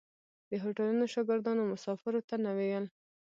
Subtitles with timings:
[0.49, 2.85] د هوټلو شاګردانو مسافرو ته نه ویل.